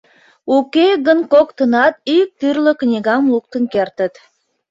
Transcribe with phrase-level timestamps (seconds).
[0.55, 4.13] Уке гын коктынат ик тӱрлӧ книгам луктын кертыт.